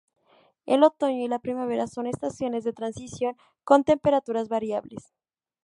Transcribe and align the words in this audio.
El 0.65 0.81
otoño 0.81 1.23
y 1.23 1.27
la 1.27 1.37
primavera 1.37 1.85
son 1.85 2.07
estaciones 2.07 2.63
de 2.63 2.73
transición 2.73 3.37
con 3.63 3.83
temperaturas 3.83 4.49
variables. 4.49 5.13